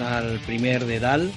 [0.00, 1.30] Al primer de DAL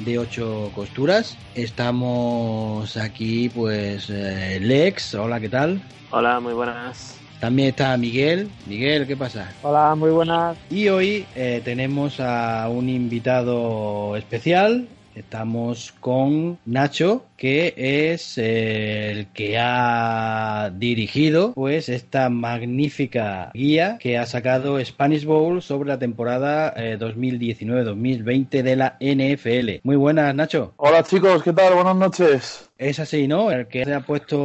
[0.00, 1.36] de ocho costuras.
[1.54, 5.14] Estamos aquí, pues, eh, Lex.
[5.14, 5.80] Hola, ¿qué tal?
[6.10, 7.18] Hola, muy buenas.
[7.40, 8.48] También está Miguel.
[8.66, 9.52] Miguel, ¿qué pasa?
[9.62, 10.56] Hola, muy buenas.
[10.70, 14.88] Y hoy eh, tenemos a un invitado especial.
[15.16, 24.18] Estamos con Nacho, que es eh, el que ha dirigido pues esta magnífica guía que
[24.18, 29.80] ha sacado Spanish Bowl sobre la temporada eh, 2019-2020 de la NFL.
[29.84, 30.74] Muy buenas, Nacho.
[30.76, 31.74] Hola chicos, ¿qué tal?
[31.74, 32.65] Buenas noches.
[32.78, 33.50] Es así, ¿no?
[33.50, 34.36] El que se ha puesto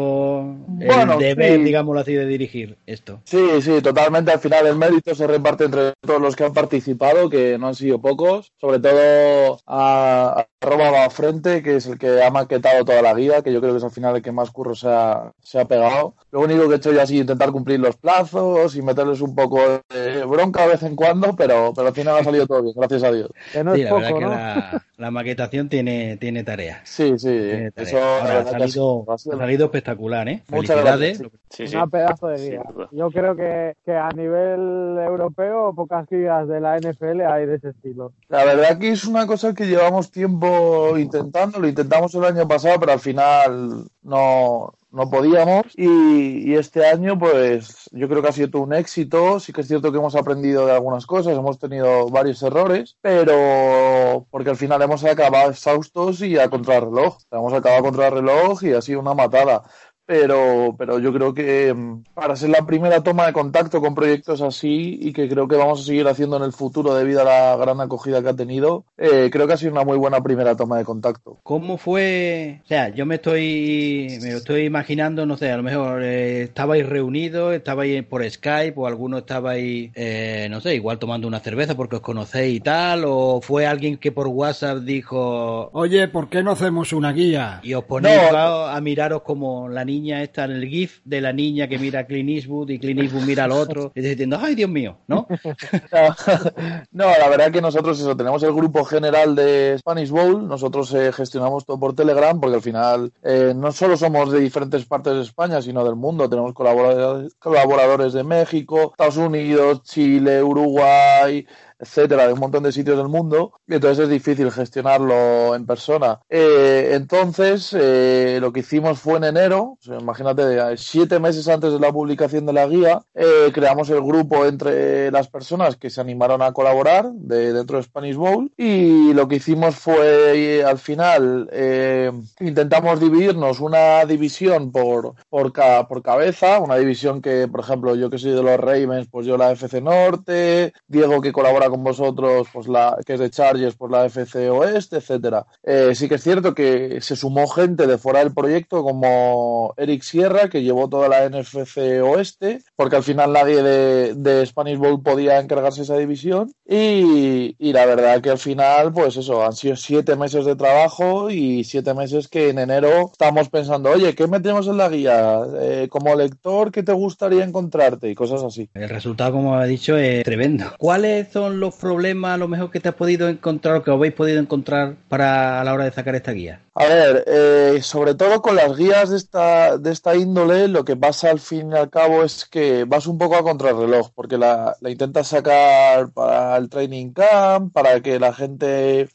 [0.68, 1.64] Bueno, el deber, sí.
[1.64, 3.22] digámoslo así, de dirigir esto.
[3.26, 4.32] Sí, sí, totalmente.
[4.32, 7.76] Al final el mérito se reparte entre todos los que han participado, que no han
[7.76, 8.54] sido pocos.
[8.60, 13.42] Sobre todo a, a Roma Frente, que es el que ha maquetado toda la guía,
[13.42, 15.66] que yo creo que es al final el que más curro se ha, se ha
[15.66, 16.16] pegado.
[16.32, 19.36] Lo único que he hecho yo ha sido intentar cumplir los plazos y meterles un
[19.36, 19.60] poco
[19.90, 23.04] de bronca de vez en cuando, pero, pero al final ha salido todo bien, gracias
[23.04, 23.30] a Dios.
[23.52, 24.30] Que no Sí, es la verdad poco, que ¿no?
[24.30, 26.82] la, la maquetación tiene, tiene tarea.
[26.84, 27.72] Sí, sí, tarea.
[27.76, 30.44] eso Ahora, ha salido, ha salido espectacular, ¿eh?
[30.48, 31.20] Muchas Felicidades.
[31.20, 31.76] gracias, Sí, sí.
[31.76, 32.62] Una pedazo de guía.
[32.92, 34.60] Yo creo que, que a nivel
[35.00, 38.14] europeo pocas guías de la NFL hay de ese estilo.
[38.30, 42.80] La verdad que es una cosa que llevamos tiempo intentando, lo intentamos el año pasado,
[42.80, 45.66] pero al final no, no podíamos.
[45.76, 49.40] Y, este año, pues yo creo que ha sido todo un éxito.
[49.40, 54.28] Sí que es cierto que hemos aprendido de algunas cosas, hemos tenido varios errores, pero
[54.30, 57.18] porque al final hemos acabado exhaustos y a contrarreloj.
[57.32, 59.64] Hemos acabado a contrarreloj y ha sido una matada
[60.12, 64.42] pero, pero yo creo que mm, para ser la primera toma de contacto con proyectos
[64.42, 67.56] así y que creo que vamos a seguir haciendo en el futuro debido a la
[67.56, 70.78] gran acogida que ha tenido, eh, creo que ha sido una muy buena primera toma
[70.78, 71.38] de contacto.
[71.44, 72.60] ¿Cómo fue?
[72.66, 76.86] O sea, yo me estoy, me estoy imaginando, no sé, a lo mejor eh, estabais
[76.86, 81.96] reunidos, estabais por Skype o alguno estabais, eh, no sé, igual tomando una cerveza porque
[81.96, 86.52] os conocéis y tal, o fue alguien que por WhatsApp dijo Oye, ¿por qué no
[86.52, 87.62] hacemos una guía?
[87.64, 88.38] y os ponéis No.
[88.38, 92.02] a, a miraros como la niña esta en el GIF de la niña que mira
[92.02, 95.28] a Clint Eastwood y Clint Eastwood mira al otro y diciendo, ay Dios mío, ¿no?
[96.92, 101.12] No, la verdad que nosotros eso, tenemos el grupo general de Spanish Bowl, nosotros eh,
[101.12, 105.22] gestionamos todo por Telegram porque al final eh, no solo somos de diferentes partes de
[105.22, 111.46] España, sino del mundo, tenemos colaboradores, colaboradores de México, Estados Unidos, Chile, Uruguay,
[111.82, 116.20] etcétera, de un montón de sitios del mundo, y entonces es difícil gestionarlo en persona.
[116.30, 121.74] Eh, entonces, eh, lo que hicimos fue en enero, o sea, imagínate, siete meses antes
[121.74, 126.00] de la publicación de la guía, eh, creamos el grupo entre las personas que se
[126.02, 130.78] animaron a colaborar de, dentro de Spanish Bowl, y lo que hicimos fue, eh, al
[130.78, 137.62] final, eh, intentamos dividirnos una división por, por, ca- por cabeza, una división que, por
[137.62, 141.70] ejemplo, yo que soy de los Ravens, pues yo la FC Norte, Diego que colabora
[141.72, 145.46] con vosotros, pues la que es de Chargers, pues la FC Oeste, etcétera.
[145.64, 150.04] Eh, sí que es cierto que se sumó gente de fuera del proyecto como Eric
[150.04, 155.02] Sierra, que llevó toda la NFC Oeste, porque al final nadie de, de Spanish Bowl
[155.02, 156.54] podía encargarse esa división.
[156.68, 161.30] Y, y la verdad que al final, pues eso, han sido siete meses de trabajo
[161.30, 165.42] y siete meses que en enero estamos pensando, oye, ¿qué metemos en la guía?
[165.60, 168.10] Eh, como lector, ¿qué te gustaría encontrarte?
[168.10, 168.70] Y cosas así.
[168.74, 170.66] El resultado, como ha dicho, es tremendo.
[170.78, 174.14] ¿Cuáles son los problemas, a lo mejor, que te has podido encontrar o que habéis
[174.14, 176.60] podido encontrar para a la hora de sacar esta guía?
[176.76, 180.98] A ver, eh, sobre todo con las guías de esta, de esta índole, lo que
[180.98, 184.76] pasa al fin y al cabo es que vas un poco a contrarreloj, porque la,
[184.82, 189.10] la intentas sacar para el training camp, para que la gente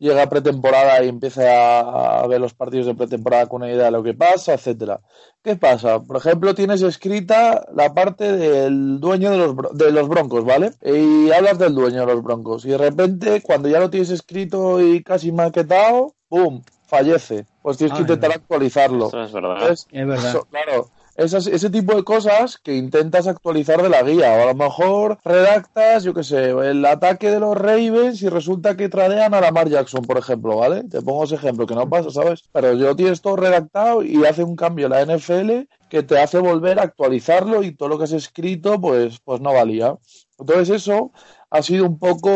[0.00, 3.84] llegue a pretemporada y empiece a, a ver los partidos de pretemporada con una idea
[3.84, 5.00] de lo que pasa, etcétera.
[5.44, 6.00] ¿Qué pasa?
[6.02, 10.72] Por ejemplo, tienes escrita la parte del dueño de los, de los broncos, ¿vale?
[10.84, 12.64] Y hablas del dueño de los broncos.
[12.64, 16.62] Y de repente, cuando ya lo tienes escrito y casi maquetado, ¡pum!
[16.86, 17.46] Fallece.
[17.62, 19.06] Pues tienes que Ah, intentar actualizarlo.
[19.08, 19.56] Eso es verdad.
[19.60, 20.28] Entonces, Es verdad.
[20.30, 20.88] eso, claro.
[21.24, 24.32] Esas- ese tipo de cosas que intentas actualizar de la guía.
[24.38, 28.74] O a lo mejor redactas, yo qué sé, el ataque de los Ravens y resulta
[28.76, 30.82] que tradean a Lamar Jackson, por ejemplo, ¿vale?
[30.84, 32.42] Te pongo ese ejemplo, que no pasa, ¿sabes?
[32.52, 36.78] Pero yo tienes todo redactado y hace un cambio la NFL que te hace volver
[36.78, 39.98] a actualizarlo y todo lo que has escrito, pues, pues no valía.
[40.38, 41.12] Entonces eso
[41.50, 42.30] ha sido un poco,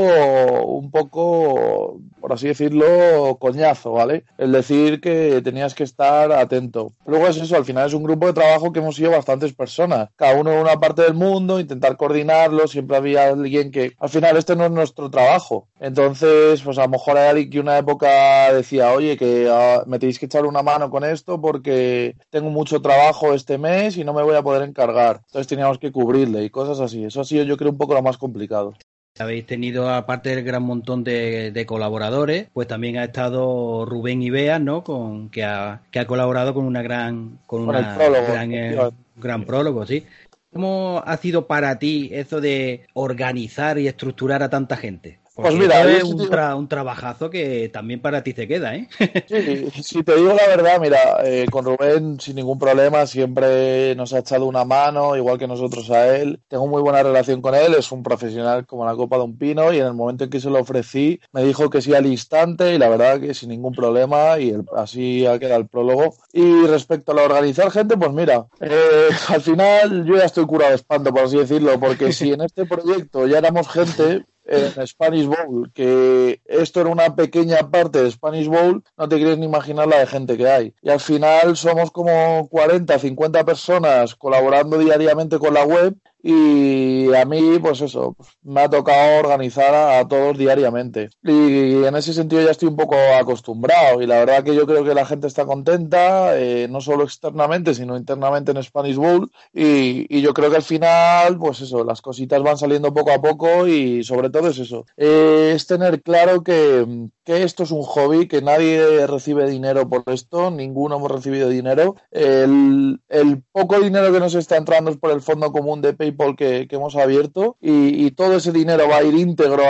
[0.65, 4.25] un poco, por así decirlo, coñazo, ¿vale?
[4.39, 6.93] El decir que tenías que estar atento.
[7.07, 10.09] Luego es eso, al final es un grupo de trabajo que hemos sido bastantes personas,
[10.17, 14.37] cada uno en una parte del mundo, intentar coordinarlo, siempre había alguien que, al final
[14.37, 15.69] este no es nuestro trabajo.
[15.79, 19.99] Entonces, pues a lo mejor hay alguien que una época decía, oye, que ah, me
[19.99, 24.13] tenéis que echar una mano con esto porque tengo mucho trabajo este mes y no
[24.13, 25.21] me voy a poder encargar.
[25.27, 27.05] Entonces teníamos que cubrirle y cosas así.
[27.05, 28.75] Eso ha sido yo creo un poco lo más complicado.
[29.17, 34.83] Habéis tenido, aparte del gran montón de, colaboradores, pues también ha estado Rubén Ibeas, ¿no?
[34.83, 38.77] Con, que, ha, que ha colaborado con una gran, con, una gran, eh,
[39.15, 40.05] gran prólogo, sí.
[40.53, 45.21] ¿Cómo ha sido para ti eso de organizar y estructurar a tanta gente?
[45.35, 48.89] Pues mira, es un, trabajazo que también para ti te queda, ¿eh?
[49.29, 54.13] Sí, si te digo la verdad, mira, eh, con Rubén sin ningún problema siempre nos
[54.13, 56.41] ha echado una mano, igual que nosotros a él.
[56.49, 59.73] Tengo muy buena relación con él, es un profesional como la copa de un pino
[59.73, 62.75] y en el momento en que se lo ofrecí me dijo que sí al instante
[62.75, 66.15] y la verdad que sin ningún problema y así ha quedado el prólogo.
[66.33, 70.71] Y respecto a la organizar gente, pues mira, eh, al final yo ya estoy curado
[70.71, 75.27] de espanto, por así decirlo, porque si en este proyecto ya éramos gente, en Spanish
[75.27, 79.89] Bowl, que esto era una pequeña parte de Spanish Bowl, no te quieres ni imaginar
[79.89, 80.75] la de gente que hay.
[80.83, 85.95] Y al final somos como 40, 50 personas colaborando diariamente con la web
[86.27, 91.11] y a mí, pues eso, me ha tocado organizar a, todos diariamente.
[91.23, 94.01] Y en ese sentido ya estoy un poco acostumbrado.
[94.01, 97.75] Y la verdad que yo creo que la gente está contenta, eh, no solo externamente,
[97.75, 99.31] sino internamente en Spanish Bowl.
[99.53, 103.69] Y, yo creo que al final, pues eso, las cositas van saliendo poco a poco
[103.69, 104.87] y sobre todo es eso.
[104.97, 110.05] Eh, es tener claro que, que esto es un hobby, que nadie recibe dinero por
[110.07, 111.97] esto, ninguno hemos recibido dinero.
[112.11, 116.14] El, el poco dinero que nos está entrando es por el fondo común de PayPal
[116.37, 119.65] que, hemos abierto y, todo ese dinero va a ir íntegro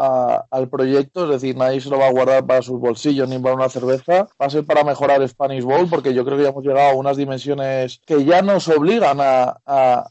[0.00, 3.54] al proyecto, es decir, nadie se lo va a guardar para sus bolsillos ni para
[3.54, 6.64] una cerveza, va a ser para mejorar Spanish Bowl porque yo creo que ya hemos
[6.64, 10.10] llegado a unas dimensiones que ya nos obligan a,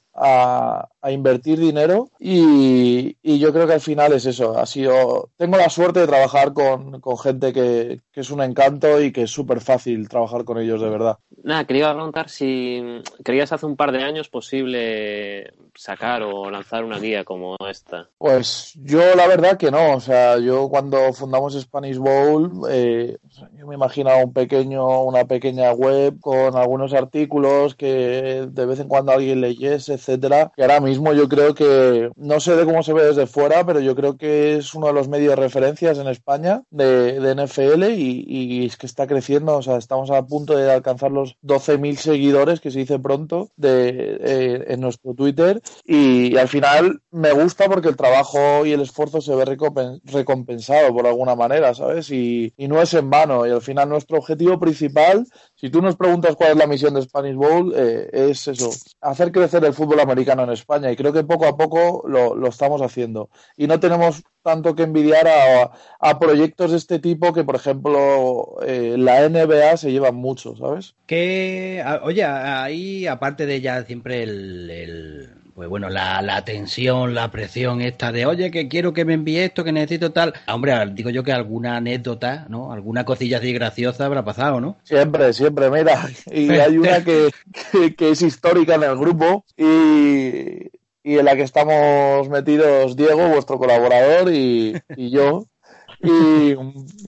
[1.09, 4.57] invertir dinero y, yo creo que al final es eso.
[4.57, 9.11] Ha sido, tengo la suerte de trabajar con, gente que, que, es un encanto y
[9.11, 11.17] que es súper fácil trabajar con ellos de verdad.
[11.43, 16.99] Nada, quería preguntar si creías hace un par de años posible sacar o lanzar una
[16.99, 18.09] guía como esta.
[18.17, 19.78] Pues yo la verdad que no.
[19.95, 23.17] O sea, yo cuando fundamos Spanish Bowl, eh,
[23.57, 28.87] yo me imaginaba un pequeño, una pequeña web con algunos artículos que de vez en
[28.87, 30.51] cuando alguien leyese, etcétera.
[30.57, 33.79] Y ahora mismo yo creo que, no sé de cómo se ve desde fuera, pero
[33.79, 38.25] yo creo que es uno de los medios de referencias en España de, NFL y,
[38.27, 39.57] y es que está creciendo.
[39.57, 44.17] O sea, estamos a punto de alcanzar los 12.000 seguidores, que se dice pronto, de,
[44.21, 45.61] eh, en nuestro Twitter.
[45.85, 49.45] Y, al final me gusta porque el trabajo y el esfuerzo se ve
[50.03, 52.09] recompensado por alguna manera, ¿sabes?
[52.11, 53.47] Y, no es en vano.
[53.47, 55.25] Y al final nuestro objetivo principal,
[55.55, 58.69] si tú nos preguntas cuál es la misión de Spanish Bowl, eh, es eso,
[59.01, 60.91] hacer crecer el fútbol americano en España.
[60.91, 63.29] Y creo que poco a poco lo, estamos haciendo.
[63.57, 65.27] Y no tenemos tanto que envidiar
[65.99, 70.95] a, proyectos de este tipo que, por ejemplo, eh, la NBA se lleva mucho, ¿sabes?
[71.05, 77.81] Que, oye, ahí aparte de ya siempre el, pues bueno, la, la, tensión, la presión
[77.81, 80.33] esta de, oye, que quiero que me envíe esto, que necesito tal.
[80.47, 82.71] Hombre, digo yo que alguna anécdota, ¿no?
[82.71, 84.77] Alguna cosilla así graciosa habrá pasado, ¿no?
[84.83, 86.09] Siempre, siempre, mira.
[86.31, 87.29] Y hay una que,
[87.97, 90.69] que es histórica en el grupo y
[91.03, 95.45] y en la que estamos metidos Diego, vuestro colaborador, y, yo.
[96.01, 96.55] Y,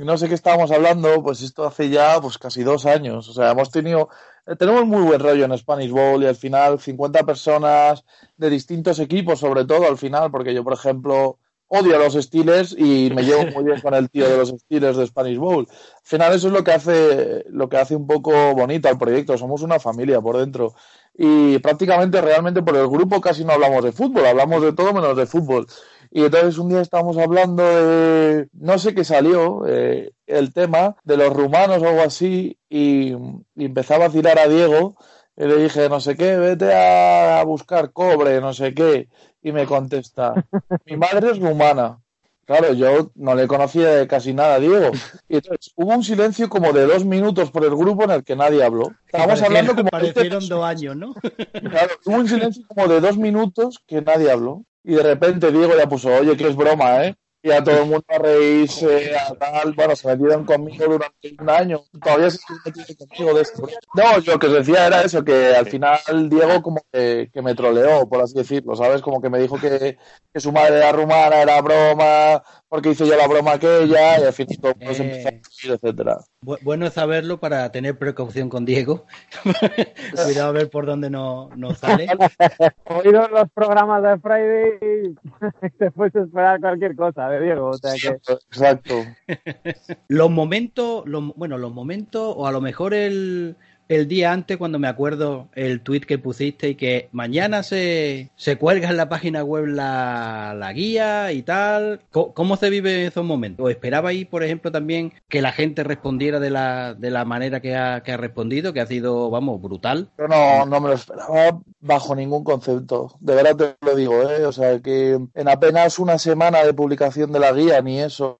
[0.03, 3.29] no sé qué estábamos hablando, pues esto hace ya pues casi dos años.
[3.29, 4.09] O sea, hemos tenido,
[4.57, 8.03] tenemos muy buen rollo en Spanish Bowl y al final 50 personas
[8.37, 11.37] de distintos equipos, sobre todo al final, porque yo, por ejemplo,
[11.73, 14.97] odio a los Steelers y me llevo muy bien con el tío de los Steelers
[14.97, 15.65] de Spanish Bowl.
[15.69, 19.37] Al final eso es lo que hace, lo que hace un poco bonito al proyecto.
[19.37, 20.73] Somos una familia por dentro
[21.13, 25.15] y prácticamente realmente por el grupo casi no hablamos de fútbol, hablamos de todo menos
[25.15, 25.65] de fútbol.
[26.13, 31.15] Y entonces un día estábamos hablando de, no sé qué salió, eh, el tema de
[31.15, 33.15] los rumanos o algo así, y,
[33.55, 34.97] empezaba a tirar a Diego,
[35.37, 39.07] y le dije, no sé qué, vete a buscar cobre, no sé qué,
[39.41, 40.33] y me contesta,
[40.85, 41.97] mi madre es rumana.
[42.45, 44.91] Claro, yo no le conocía de casi nada a Diego.
[45.29, 48.35] Y entonces hubo un silencio como de dos minutos por el grupo en el que
[48.35, 48.91] nadie habló.
[49.05, 49.89] Estábamos hablando como.
[49.89, 51.13] Parecieron dos años, ¿no?
[51.13, 54.65] Claro, hubo un silencio como de dos minutos que nadie habló.
[54.83, 57.15] Y de repente Diego ya puso, oye, que es broma, ¿eh?
[57.43, 61.49] Y a todo el mundo a reírse, a tal, bueno, se metieron conmigo durante un
[61.49, 63.67] año, todavía se metiendo conmigo de esto.
[63.95, 67.55] No, yo lo que os decía era eso, que al final Diego como que, me
[67.55, 69.01] troleó, por así decirlo, ¿sabes?
[69.01, 69.97] Como que me dijo que,
[70.31, 74.33] que su madre era rumana, era broma, porque hice yo la broma aquella, y al
[74.33, 76.17] final todo pues eh, empezó a decir, etcétera.
[76.61, 79.05] bueno saberlo para tener precaución con Diego.
[80.23, 82.07] Cuidado a ver por dónde nos no sale.
[82.85, 85.15] Oído los programas de Friday
[85.59, 87.69] y te puedes esperar cualquier cosa de Diego.
[87.69, 88.07] O sea que...
[88.49, 88.95] Exacto.
[90.07, 93.55] los momentos, los, bueno, los momentos, o a lo mejor el,
[93.91, 98.57] el día antes cuando me acuerdo el tweet que pusiste y que mañana se, se
[98.57, 101.99] cuelga en la página web la, la guía y tal.
[102.11, 103.65] ¿Cómo, se vive esos momentos?
[103.65, 107.75] ¿O esperabais, por ejemplo, también que la gente respondiera de la, de la manera que
[107.75, 110.09] ha, que ha respondido, que ha sido, vamos, brutal?
[110.17, 113.17] No, no me lo esperaba bajo ningún concepto.
[113.19, 114.45] De verdad te lo digo, ¿eh?
[114.45, 118.39] O sea, que en apenas una semana de publicación de la guía, ni eso,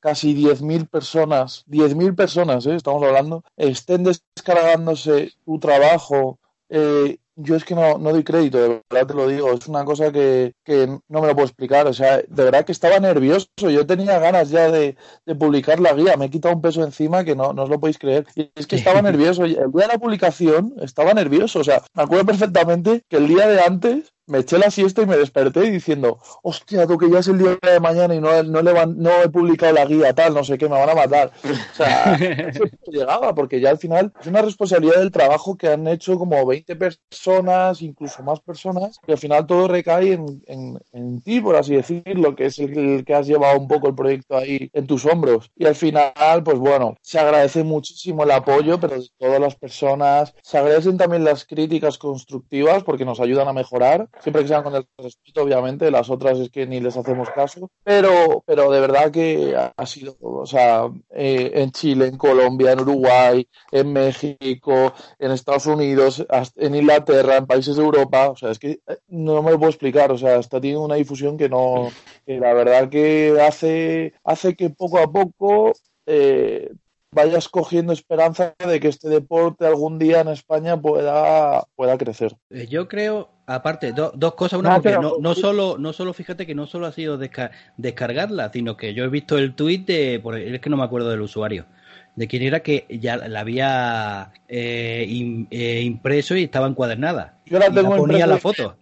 [0.00, 2.74] casi 10.000 personas, 10.000 personas, ¿eh?
[2.74, 6.38] estamos hablando, estén descargándose tu trabajo.
[6.68, 9.52] Eh, yo es que no, no doy crédito, de verdad te lo digo.
[9.52, 11.86] Es una cosa que, que no me lo puedo explicar.
[11.86, 13.46] O sea, de verdad que estaba nervioso.
[13.56, 16.16] Yo tenía ganas ya de, de publicar la guía.
[16.16, 18.26] Me he quitado un peso encima que no, no os lo podéis creer.
[18.34, 19.44] Y es que estaba nervioso.
[19.44, 21.60] El día de la publicación estaba nervioso.
[21.60, 25.06] O sea, me acuerdo perfectamente que el día de antes me eché la siesta y
[25.06, 28.62] me desperté diciendo, hostia, tú que ya es el día de mañana y no, no,
[28.62, 31.32] le van- no he publicado la guía, tal, no sé qué, me van a matar.
[31.70, 32.14] O sea,
[32.54, 36.44] eso llegaba, porque ya al final es una responsabilidad del trabajo que han hecho como
[36.46, 41.56] 20 personas, incluso más personas, y al final todo recae en, en, en ti, por
[41.56, 44.86] así decirlo, que es el, el que has llevado un poco el proyecto ahí en
[44.86, 45.50] tus hombros.
[45.56, 50.34] Y al final, pues bueno, se agradece muchísimo el apoyo, pero de todas las personas,
[50.42, 54.74] se agradecen también las críticas constructivas porque nos ayudan a mejorar siempre que sean con
[54.74, 59.10] el respeto, obviamente, las otras es que ni les hacemos caso, pero, pero de verdad
[59.10, 65.30] que ha, sido, o sea, eh, en Chile, en Colombia, en Uruguay, en México, en
[65.30, 69.50] Estados Unidos, en Inglaterra, en países de Europa, o sea, es que eh, no me
[69.50, 71.90] lo puedo explicar, o sea, está teniendo una difusión que no,
[72.26, 75.72] que la verdad que hace, hace que poco a poco
[76.06, 76.70] eh,
[77.10, 82.36] vayas cogiendo esperanza de que este deporte algún día en España pueda, pueda crecer.
[82.50, 84.58] Yo creo, aparte, do- dos cosas.
[84.60, 87.18] Una, No, porque pero- no, no solo, no solo, fíjate que no solo ha sido
[87.18, 90.84] desca- descargarla, sino que yo he visto el tweet de, por, es que no me
[90.84, 91.66] acuerdo del usuario,
[92.14, 97.38] de quién era que ya la había eh, eh, impreso y estaba encuadernada.
[97.46, 98.76] Yo la Y la ponía impresa la foto.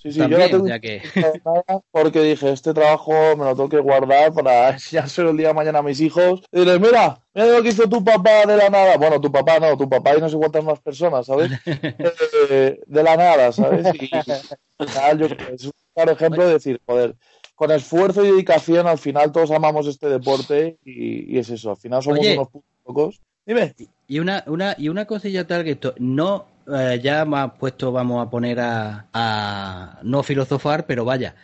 [0.00, 1.02] Sí, sí, también, yo la tengo que-
[1.44, 5.54] nada porque dije, este trabajo me lo tengo que guardar para enseñárselo el día de
[5.54, 6.40] mañana a mis hijos.
[6.52, 8.96] Y dirles, mira, mira lo que hizo tu papá de la nada.
[8.96, 11.50] Bueno, tu papá no, tu papá y no sé cuántas más personas, ¿sabes?
[12.50, 13.88] Eh, de la nada, ¿sabes?
[13.94, 17.16] Y al final, yo creo que es un claro ejemplo de decir, joder,
[17.56, 21.76] con esfuerzo y dedicación al final todos amamos este deporte y, y es eso, al
[21.76, 22.34] final somos Oye.
[22.34, 23.20] unos putos locos.
[23.44, 23.74] Dime.
[24.06, 28.26] Y una, una, y una cosilla tal que esto, no, eh, ya más puesto vamos
[28.26, 31.34] a poner a, a no filosofar, pero vaya,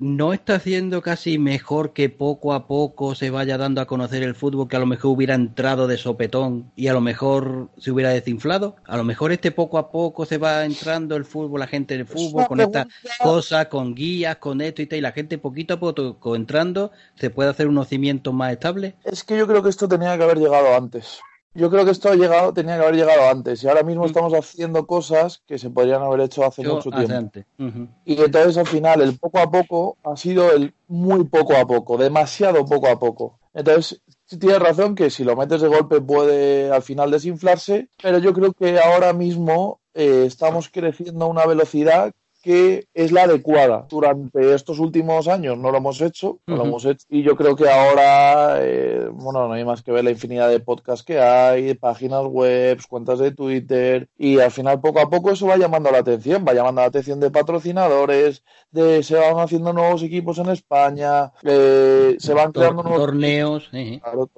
[0.00, 4.34] no está haciendo casi mejor que poco a poco se vaya dando a conocer el
[4.34, 8.08] fútbol que a lo mejor hubiera entrado de sopetón y a lo mejor se hubiera
[8.08, 8.76] desinflado.
[8.86, 12.06] A lo mejor este poco a poco se va entrando el fútbol, la gente del
[12.06, 12.86] fútbol, con estas
[13.18, 17.28] cosas, con guías, con esto y tal, y la gente poquito a poco entrando se
[17.28, 18.94] puede hacer unos cimientos más estables.
[19.04, 21.20] Es que yo creo que esto tenía que haber llegado antes.
[21.52, 23.62] Yo creo que esto ha llegado, tenía que haber llegado antes.
[23.64, 24.06] Y ahora mismo Mm.
[24.06, 27.12] estamos haciendo cosas que se podrían haber hecho hace Yo mucho tiempo.
[27.14, 27.44] antes.
[27.58, 27.88] Ujú.
[28.04, 31.96] Y entonces al final el poco a poco ha sido el muy poco a poco,
[31.96, 33.38] demasiado poco a poco.
[33.52, 34.00] Entonces,
[34.38, 38.52] tienes razón que si lo metes de golpe puede al final desinflarse, pero yo creo
[38.52, 43.86] que ahora mismo eh, estamos creciendo a una velocidad que es la adecuada.
[43.88, 47.06] Durante estos últimos años no lo hemos hecho, no lo hemos hecho.
[47.08, 50.60] Y yo creo que ahora, eh, bueno, no hay más que ver la infinidad de
[50.60, 55.30] podcasts que hay, de páginas web, cuentas de Twitter, y al final poco a poco
[55.30, 59.72] eso va llamando la atención, va llamando la atención de patrocinadores, de se van haciendo
[59.72, 63.68] nuevos equipos en España, eh, se van creando nuevos torneos.
[63.72, 64.00] eh.
[64.02, 64.28] Claro,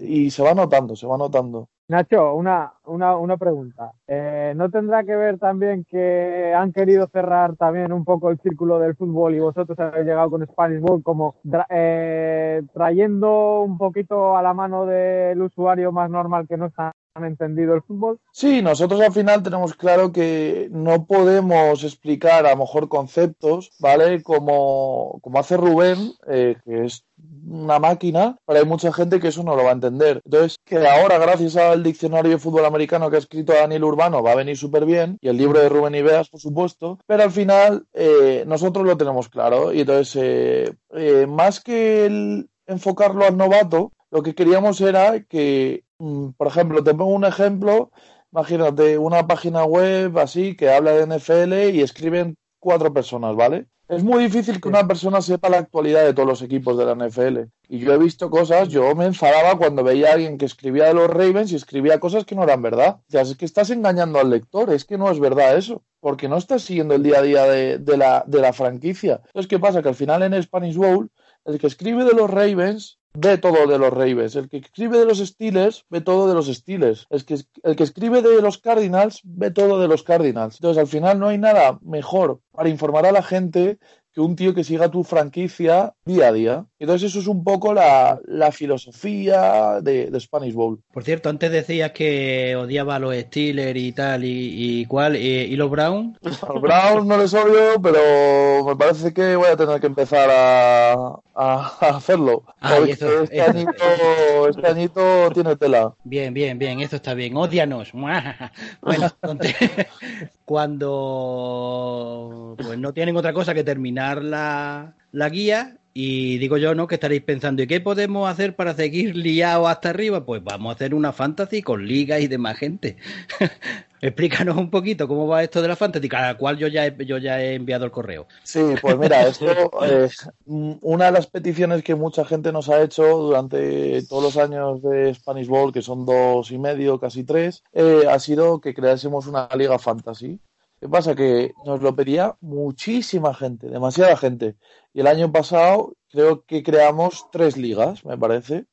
[0.00, 1.68] y se va notando, se va notando.
[1.88, 3.92] Nacho, una, una, una pregunta.
[4.08, 8.80] Eh, ¿No tendrá que ver también que han querido cerrar también un poco el círculo
[8.80, 11.36] del fútbol y vosotros habéis llegado con Spanish Ball como
[11.70, 17.24] eh, trayendo un poquito a la mano del usuario más normal que no está han
[17.24, 18.18] entendido el fútbol?
[18.32, 24.22] Sí, nosotros al final tenemos claro que no podemos explicar a lo mejor conceptos, ¿vale?
[24.22, 27.04] Como, como hace Rubén, eh, que es
[27.48, 30.20] una máquina, pero hay mucha gente que eso no lo va a entender.
[30.24, 34.32] Entonces, que ahora, gracias al diccionario de fútbol americano que ha escrito Daniel Urbano, va
[34.32, 37.86] a venir súper bien, y el libro de Rubén Ibeas, por supuesto, pero al final
[37.94, 44.22] eh, nosotros lo tenemos claro, y entonces, eh, más que el enfocarlo al novato, lo
[44.22, 47.90] que queríamos era que, por ejemplo, te pongo un ejemplo,
[48.32, 53.66] imagínate una página web así que habla de NFL y escriben cuatro personas, ¿vale?
[53.88, 56.96] Es muy difícil que una persona sepa la actualidad de todos los equipos de la
[56.96, 57.44] NFL.
[57.68, 60.94] Y yo he visto cosas, yo me enfadaba cuando veía a alguien que escribía de
[60.94, 62.96] los Ravens y escribía cosas que no eran verdad.
[62.96, 66.28] O sea, es que estás engañando al lector, es que no es verdad eso, porque
[66.28, 69.20] no estás siguiendo el día a día de, de la, de la franquicia.
[69.26, 69.82] Entonces, ¿qué pasa?
[69.82, 71.08] Que al final en Spanish Bowl,
[71.44, 74.36] el que escribe de los Ravens ve todo de los Ravens.
[74.36, 77.06] El que escribe de los Steelers ve todo de los Steelers.
[77.10, 80.56] El que, el que escribe de los Cardinals ve todo de los Cardinals.
[80.56, 83.78] Entonces, al final no hay nada mejor para informar a la gente
[84.16, 86.64] que un tío que siga tu franquicia día a día.
[86.78, 90.80] Entonces eso es un poco la, la filosofía de, de, Spanish Bowl.
[90.90, 95.20] Por cierto, antes decías que odiaba a los Steelers y tal, y, y cuál, y,
[95.20, 96.16] y los Browns.
[96.46, 100.92] Los Browns no les odio, pero me parece que voy a tener que empezar a,
[100.94, 102.42] a, a hacerlo.
[102.60, 105.92] Ah, eso- este, eso- añito, este añito tiene tela.
[106.04, 107.36] Bien, bien, bien, eso está bien.
[107.36, 107.92] Odianos.
[108.80, 109.56] Bueno, entonces,
[110.46, 116.86] cuando pues no tienen otra cosa que terminar la, la guía y digo yo, ¿no?
[116.86, 120.26] Que estaréis pensando, ¿y qué podemos hacer para seguir liados hasta arriba?
[120.26, 122.98] Pues vamos a hacer una fantasy con ligas y demás gente.
[124.02, 127.16] Explícanos un poquito cómo va esto de la fantasy, cada cual yo ya he, yo
[127.16, 128.26] ya he enviado el correo.
[128.42, 129.46] Sí, pues mira, esto
[129.86, 134.82] es una de las peticiones que mucha gente nos ha hecho durante todos los años
[134.82, 139.26] de Spanish Bowl, que son dos y medio, casi tres, eh, ha sido que creásemos
[139.26, 140.40] una liga fantasy.
[140.80, 141.14] ¿Qué pasa?
[141.14, 144.56] Que nos lo pedía muchísima gente, demasiada gente.
[144.92, 148.66] Y el año pasado creo que creamos tres ligas, me parece.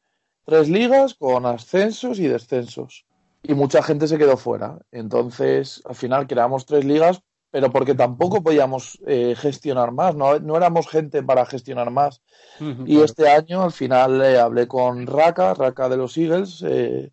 [0.45, 3.05] Tres ligas con ascensos y descensos.
[3.43, 4.79] Y mucha gente se quedó fuera.
[4.91, 7.22] Entonces, al final creamos tres ligas
[7.53, 12.24] pero porque tampoco podíamos eh, gestionar más, no, no éramos gente para gestionar más.
[12.88, 17.12] Y este año al final eh, hablé con Raka, Raka de los Eagles, eh,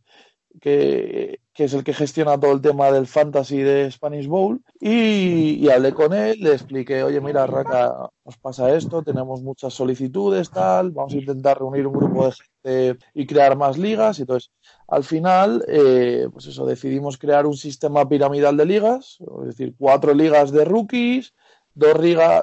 [0.61, 5.69] que, que, es el que gestiona todo el tema del fantasy de Spanish Bowl, y,
[5.69, 10.90] hablé con él, le expliqué, oye, mira, Raka, nos pasa esto, tenemos muchas solicitudes, tal,
[10.90, 14.50] vamos a intentar reunir un grupo de gente y crear más ligas, y entonces,
[14.89, 20.15] al final, eh, pues eso, decidimos crear un sistema piramidal de ligas, es decir, cuatro
[20.15, 21.32] ligas de rookies,
[21.75, 21.97] dos,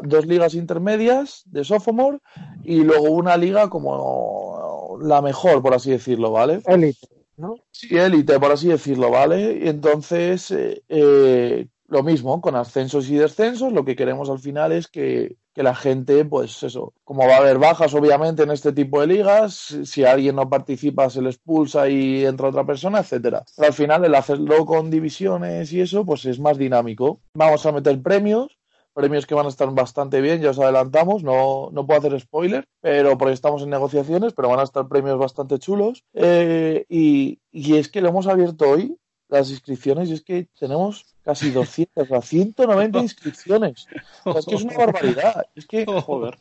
[0.04, 2.20] dos ligas intermedias de sophomore
[2.64, 6.62] y luego una liga como la mejor, por así decirlo, ¿vale?
[6.66, 7.56] Élite, ¿no?
[7.72, 9.60] Sí, élite, por así decirlo, ¿vale?
[9.64, 14.72] Y entonces, eh, eh, lo mismo, con ascensos y descensos, lo que queremos al final
[14.72, 18.74] es que, que, la gente, pues eso, como va a haber bajas obviamente en este
[18.74, 23.46] tipo de ligas, si alguien no participa se le expulsa y entra otra persona, etcétera.
[23.56, 27.22] Pero al final el hacerlo con divisiones y eso, pues es más dinámico.
[27.34, 28.57] Vamos a meter premios,
[28.98, 32.68] premios que van a estar bastante bien, ya os adelantamos, no, no puedo hacer spoiler,
[32.82, 36.04] pero porque estamos en negociaciones, pero van a estar premios bastante chulos.
[36.16, 38.98] Eh, y, y es que lo hemos abierto hoy,
[39.30, 43.86] las inscripciones, y es que tenemos casi 200, o 190 inscripciones.
[44.24, 45.46] O sea, es que es una barbaridad.
[45.54, 46.40] Es que joder,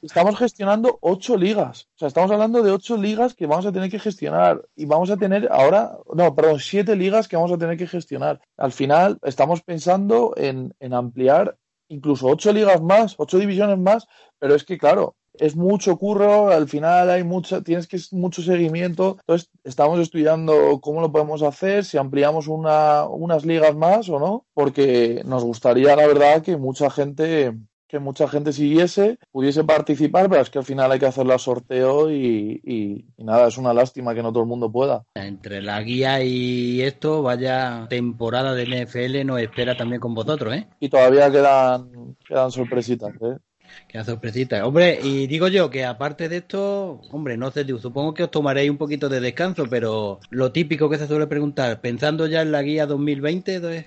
[0.00, 1.88] estamos gestionando ocho ligas.
[1.96, 4.62] O sea, estamos hablando de ocho ligas que vamos a tener que gestionar.
[4.74, 8.40] Y vamos a tener ahora, no, perdón, siete ligas que vamos a tener que gestionar.
[8.56, 11.58] Al final, estamos pensando en, en ampliar
[11.88, 14.06] incluso ocho ligas más, ocho divisiones más,
[14.38, 19.16] pero es que, claro, es mucho curro, al final hay mucho, tienes que mucho seguimiento,
[19.20, 24.46] entonces estamos estudiando cómo lo podemos hacer, si ampliamos una, unas ligas más o no,
[24.54, 27.54] porque nos gustaría, la verdad, que mucha gente
[27.88, 31.38] que mucha gente siguiese, pudiese participar, pero es que al final hay que hacerlo a
[31.38, 35.04] sorteo y, y, y, nada, es una lástima que no todo el mundo pueda.
[35.14, 40.68] Entre la guía y esto, vaya temporada de NFL nos espera también con vosotros, ¿eh?
[40.80, 43.38] Y todavía quedan, quedan sorpresitas, ¿eh?
[43.86, 44.66] Qué sorpresita.
[44.66, 48.70] Hombre, y digo yo que aparte de esto, hombre, no sé, supongo que os tomaréis
[48.70, 52.62] un poquito de descanso, pero lo típico que se suele preguntar, pensando ya en la
[52.62, 53.86] guía 2020, entonces...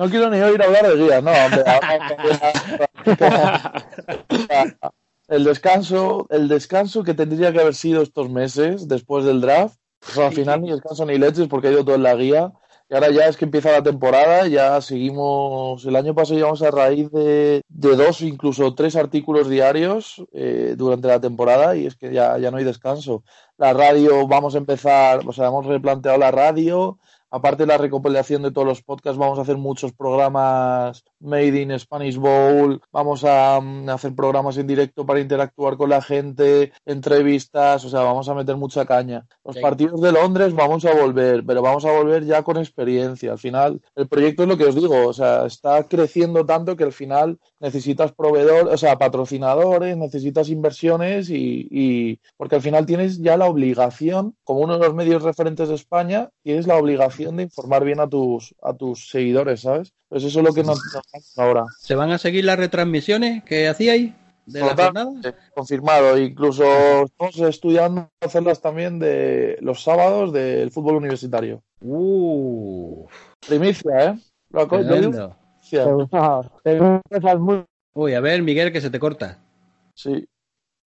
[0.00, 1.62] No quiero ni oír hablar de guías, no, hombre.
[5.28, 10.16] el descanso, el descanso que tendría que haber sido estos meses después del draft, pues
[10.16, 12.50] al final ni descanso ni leches porque ha ido todo en la guía.
[12.88, 15.84] Y ahora ya es que empieza la temporada, ya seguimos.
[15.84, 21.08] El año pasado llevamos a raíz de, de dos, incluso tres artículos diarios eh, durante
[21.08, 23.22] la temporada y es que ya, ya no hay descanso.
[23.58, 26.98] La radio, vamos a empezar, o sea, hemos replanteado la radio,
[27.30, 31.78] aparte de la recopilación de todos los podcasts, vamos a hacer muchos programas Made in
[31.78, 37.84] Spanish Bowl, vamos a um, hacer programas en directo para interactuar con la gente, entrevistas,
[37.84, 39.26] o sea, vamos a meter mucha caña.
[39.44, 39.62] Los sí.
[39.62, 43.32] partidos de Londres vamos a volver, pero vamos a volver ya con experiencia.
[43.32, 46.84] Al final, el proyecto es lo que os digo, o sea, está creciendo tanto que
[46.84, 53.18] al final necesitas proveedores, o sea, patrocinadores, necesitas inversiones y, y porque al final tienes
[53.18, 57.42] ya la obligación, como uno de los medios referentes de España, tienes la obligación de
[57.42, 59.92] informar bien a tus, a tus seguidores, ¿sabes?
[60.08, 60.80] Pues eso es lo que nos,
[61.36, 61.64] ahora.
[61.78, 64.12] ¿Se van a seguir las retransmisiones que hacíais?
[64.46, 65.10] de la jornada?
[65.54, 66.18] Confirmado.
[66.18, 66.64] Incluso
[67.04, 71.62] estamos estudiando hacerlas también de los sábados del fútbol universitario.
[71.80, 73.06] Uh.
[73.46, 74.18] Primicia, ¿eh?
[74.50, 74.66] Lo.
[77.38, 77.64] Muy...
[77.94, 79.38] Uy, a ver, Miguel, que se te corta.
[79.94, 80.26] Sí.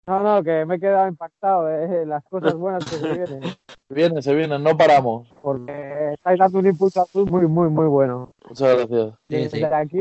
[0.06, 3.40] No, no, que me he quedado impactado de las cosas buenas que se vienen.
[3.86, 5.30] Se vienen, se vienen, no paramos.
[5.42, 8.30] Porque estáis dando un impulso muy, muy, muy bueno.
[8.48, 9.14] Muchas gracias.
[9.28, 9.60] Sí, sí.
[9.60, 10.00] Desde aquí,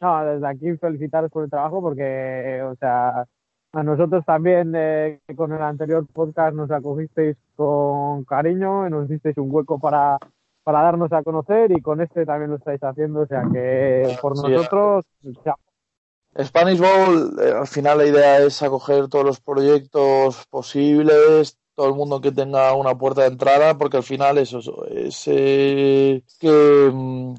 [0.00, 3.24] no, desde aquí felicitaros por el trabajo porque, o sea,
[3.72, 9.36] a nosotros también eh, con el anterior podcast nos acogisteis con cariño y nos disteis
[9.38, 10.18] un hueco para,
[10.64, 14.36] para darnos a conocer y con este también lo estáis haciendo, o sea que por
[14.36, 15.04] Sí, nosotros,
[15.44, 15.54] ya,
[16.36, 21.94] Spanish Bowl, eh, al final la idea es acoger todos los proyectos posibles, todo el
[21.94, 27.34] mundo que tenga una puerta de entrada, porque al final eso es eh, que, mm,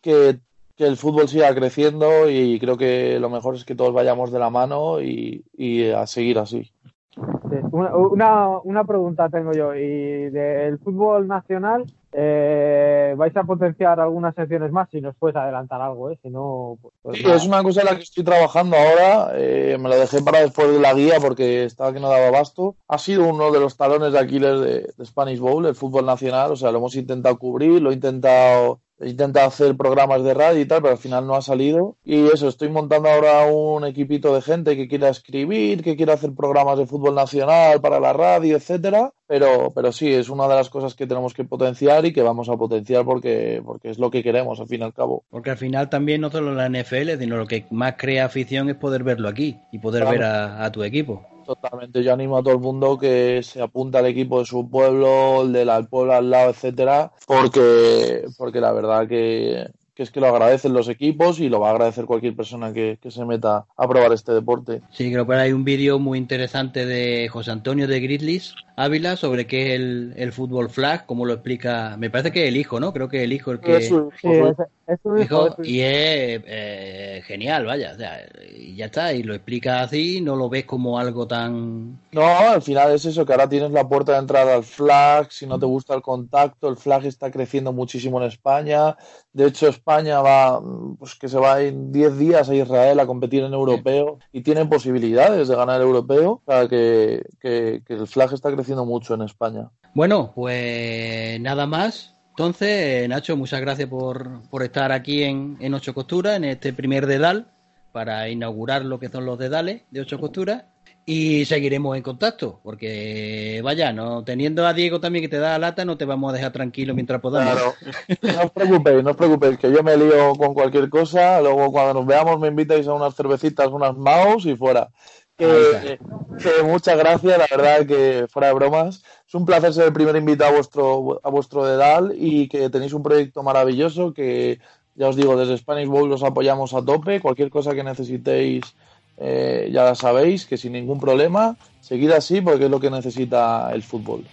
[0.00, 0.40] que,
[0.76, 4.38] que el fútbol siga creciendo y creo que lo mejor es que todos vayamos de
[4.38, 5.44] la mano y,
[5.90, 6.70] a seguir así.
[7.14, 9.74] Sí, Una, una, una pregunta tengo yo.
[9.74, 14.88] Y del fútbol nacional, eh, ¿vais a potenciar algunas secciones más?
[14.90, 16.18] Si nos puedes adelantar algo, ¿eh?
[16.22, 19.32] Si no, pues, pues Sí, es una cosa en la que estoy trabajando ahora.
[19.34, 22.76] eh, me lo dejé para después de la guía porque estaba que no daba abasto.
[22.88, 26.52] Ha sido uno de los talones de Aquiles de, de Spanish Bowl, el fútbol nacional.
[26.52, 30.60] O sea, lo hemos intentado cubrir, lo he intentado, he intentado hacer programas de radio
[30.60, 31.96] y tal, pero al final no ha salido.
[32.04, 36.34] Y eso, estoy montando ahora un equipito de gente que quiera escribir, que quiera hacer
[36.34, 39.12] programas de fútbol nacional para la radio, etcétera.
[39.28, 42.48] Pero, pero sí, es una de las cosas que tenemos que potenciar y que vamos
[42.48, 45.22] a potenciar porque, porque es lo que queremos, al fin y al cabo.
[45.28, 48.76] Porque al final también no solo la NFL, sino lo que más crea afición es
[48.76, 50.18] poder verlo aquí y poder Claro.
[50.18, 51.22] ver a, a tu equipo.
[51.44, 55.42] Totalmente, yo animo a todo el mundo que se apunte al equipo de su pueblo,
[55.42, 59.66] el del pueblo al lado, etcétera, porque, porque la verdad que,
[59.98, 63.00] que es que lo agradecen los equipos y lo va a agradecer cualquier persona que,
[63.02, 64.80] que se meta a probar este deporte.
[64.92, 69.48] Sí, creo que hay un vídeo muy interesante de José Antonio de Grizzlies Ávila sobre
[69.48, 71.96] qué es el, el fútbol flag, cómo lo explica.
[71.98, 72.92] Me parece que el hijo, ¿no?
[72.92, 73.76] Creo que el hijo el que.
[73.78, 74.56] Es un- Sí, es,
[74.86, 78.20] es un hijo, y es eh, genial, vaya, o sea,
[78.56, 81.98] y ya está, y lo explica así, no lo ves como algo tan...
[82.12, 85.46] No, al final es eso, que ahora tienes la puerta de entrada al flag, si
[85.46, 88.96] no te gusta el contacto, el flag está creciendo muchísimo en España,
[89.32, 90.60] de hecho España va,
[90.98, 94.66] pues que se va en 10 días a Israel a competir en europeo y tiene
[94.66, 99.14] posibilidades de ganar el europeo, o sea que, que, que el flag está creciendo mucho
[99.14, 99.70] en España.
[99.94, 102.14] Bueno, pues nada más.
[102.30, 107.06] Entonces, Nacho, muchas gracias por, por estar aquí en, en Ocho Costuras, en este primer
[107.06, 107.48] dedal,
[107.90, 110.64] para inaugurar lo que son los dedales de Ocho Costuras.
[111.10, 115.68] Y seguiremos en contacto, porque vaya, no teniendo a Diego también que te da la
[115.68, 117.54] lata, no te vamos a dejar tranquilo mientras podamos.
[117.54, 117.74] Claro,
[118.20, 121.94] no os preocupéis, no os preocupéis, que yo me lío con cualquier cosa, luego cuando
[121.94, 124.90] nos veamos me invitáis a unas cervecitas, unas mouse y fuera.
[125.34, 125.98] Que,
[126.42, 129.02] que muchas gracias, la verdad que fuera de bromas.
[129.26, 132.92] Es un placer ser el primer invitado a vuestro, a vuestro dedal y que tenéis
[132.92, 134.58] un proyecto maravilloso que,
[134.94, 137.20] ya os digo, desde Spanish Bowl los apoyamos a tope.
[137.20, 138.74] Cualquier cosa que necesitéis,
[139.20, 143.70] eh, ya la sabéis, que sin ningún problema, seguid así porque es lo que necesita
[143.72, 144.24] el fútbol.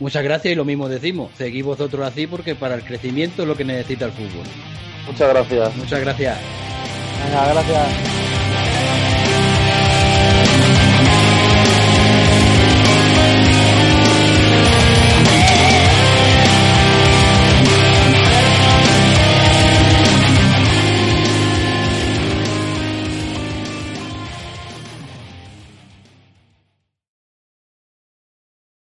[0.00, 1.30] Muchas gracias y lo mismo decimos.
[1.36, 4.46] Seguid vosotros así porque para el crecimiento es lo que necesita el fútbol.
[5.06, 5.76] Muchas gracias.
[5.76, 6.38] Muchas gracias.
[7.24, 8.27] Venga, gracias.